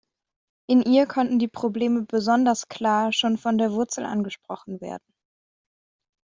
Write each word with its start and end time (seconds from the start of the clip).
In 0.67 0.81
ihr 0.81 1.05
konnten 1.05 1.37
die 1.37 1.47
Probleme 1.47 2.01
besonders 2.07 2.67
klar 2.67 3.13
schon 3.13 3.37
von 3.37 3.59
der 3.59 3.71
Wurzel 3.73 4.03
angesprochen 4.03 4.81
werden. 4.81 5.05